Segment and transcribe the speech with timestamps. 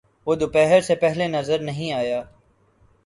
[0.27, 2.21] وہ دوپہر سے پہلے نظر نہیں آیا۔